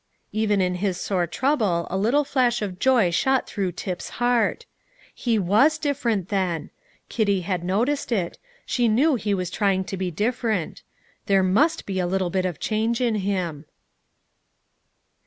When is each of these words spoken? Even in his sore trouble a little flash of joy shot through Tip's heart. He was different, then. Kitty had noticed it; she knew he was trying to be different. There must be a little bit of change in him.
Even 0.31 0.61
in 0.61 0.73
his 0.81 0.99
sore 0.99 1.27
trouble 1.27 1.85
a 1.91 1.95
little 1.95 2.23
flash 2.23 2.63
of 2.63 2.79
joy 2.79 3.11
shot 3.11 3.45
through 3.45 3.71
Tip's 3.71 4.09
heart. 4.17 4.65
He 5.13 5.37
was 5.37 5.77
different, 5.77 6.29
then. 6.29 6.71
Kitty 7.07 7.41
had 7.41 7.63
noticed 7.63 8.11
it; 8.11 8.39
she 8.65 8.87
knew 8.87 9.13
he 9.13 9.35
was 9.35 9.51
trying 9.51 9.83
to 9.83 9.97
be 9.97 10.09
different. 10.09 10.81
There 11.27 11.43
must 11.43 11.85
be 11.85 11.99
a 11.99 12.07
little 12.07 12.31
bit 12.31 12.47
of 12.47 12.59
change 12.59 12.99
in 12.99 13.13
him. 13.13 13.65